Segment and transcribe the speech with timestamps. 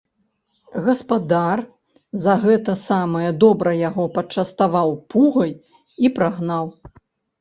[0.87, 1.59] Гаспадар
[2.23, 5.53] за гэта самае добра яго пачаставаў пугай
[6.07, 6.65] і прагнаў.